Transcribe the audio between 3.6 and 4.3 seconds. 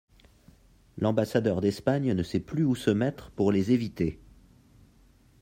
éviter.